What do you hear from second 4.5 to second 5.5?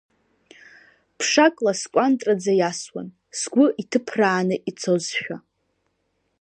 ицозшәа.